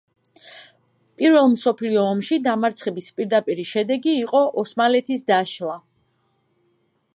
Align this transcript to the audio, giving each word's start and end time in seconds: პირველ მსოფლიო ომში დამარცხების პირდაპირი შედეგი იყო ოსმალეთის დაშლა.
პირველ 1.21 1.49
მსოფლიო 1.55 2.05
ომში 2.13 2.39
დამარცხების 2.47 3.11
პირდაპირი 3.21 3.67
შედეგი 3.73 4.15
იყო 4.23 4.43
ოსმალეთის 4.65 5.25
დაშლა. 5.31 5.77